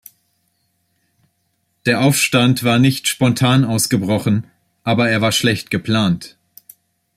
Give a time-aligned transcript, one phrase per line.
[1.85, 4.47] Der Aufstand war nicht spontan ausgebrochen,
[4.83, 6.37] aber er war schlecht geplant.